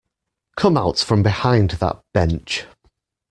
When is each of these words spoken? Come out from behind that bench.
Come 0.57 0.77
out 0.77 0.97
from 0.97 1.21
behind 1.21 1.69
that 1.79 2.01
bench. 2.11 2.65